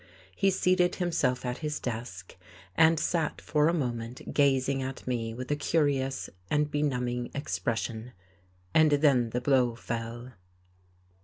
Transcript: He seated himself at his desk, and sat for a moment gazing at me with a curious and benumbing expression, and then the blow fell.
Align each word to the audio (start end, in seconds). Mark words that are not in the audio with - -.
He 0.35 0.49
seated 0.49 0.95
himself 0.95 1.45
at 1.45 1.59
his 1.59 1.79
desk, 1.79 2.35
and 2.75 2.99
sat 2.99 3.39
for 3.39 3.67
a 3.67 3.71
moment 3.75 4.33
gazing 4.33 4.81
at 4.81 5.05
me 5.05 5.31
with 5.35 5.51
a 5.51 5.55
curious 5.55 6.27
and 6.49 6.71
benumbing 6.71 7.29
expression, 7.35 8.11
and 8.73 8.89
then 8.93 9.29
the 9.29 9.41
blow 9.41 9.75
fell. 9.75 10.31